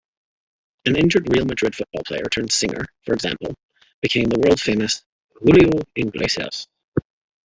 [0.87, 3.53] An injured Real Madrid football player-turned-singer, for example,
[4.01, 5.03] became the world-famous
[5.35, 6.67] Julio Iglesias.